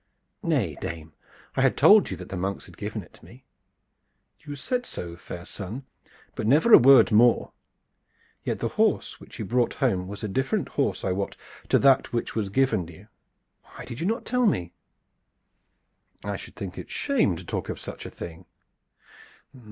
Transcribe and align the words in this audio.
"Nay, 0.41 0.75
dame; 0.81 1.13
I 1.55 1.61
had 1.61 1.77
told 1.77 2.09
you 2.09 2.17
that 2.17 2.29
the 2.29 2.35
monks 2.35 2.65
had 2.65 2.75
given 2.75 3.03
it 3.03 3.13
to 3.13 3.23
me." 3.23 3.45
"You 4.39 4.55
said 4.55 4.83
so, 4.83 5.15
fair 5.15 5.45
son, 5.45 5.85
but 6.33 6.47
never 6.47 6.73
a 6.73 6.79
word 6.79 7.11
more. 7.11 7.53
Yet 8.43 8.57
the 8.61 8.69
horse 8.79 9.19
which 9.19 9.37
you 9.37 9.45
brought 9.45 9.75
home 9.75 10.07
was 10.07 10.23
a 10.23 10.27
very 10.27 10.33
different 10.33 10.69
horse 10.69 11.03
I 11.05 11.11
wot, 11.11 11.37
to 11.69 11.77
that 11.77 12.11
which 12.11 12.33
was 12.33 12.49
given 12.49 12.87
you. 12.87 13.09
Why 13.61 13.85
did 13.85 13.99
you 13.99 14.07
not 14.07 14.25
tell 14.25 14.47
me?" 14.47 14.73
"I 16.23 16.35
should 16.35 16.55
think 16.55 16.79
it 16.79 16.89
shame 16.89 17.35
to 17.35 17.45
talk 17.45 17.69
of 17.69 17.79
such 17.79 18.03
a 18.07 18.09
thing." 18.09 18.47